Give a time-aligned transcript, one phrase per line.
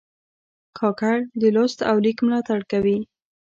[0.77, 2.97] کاکړ د لوست او لیک ملاتړ کوي.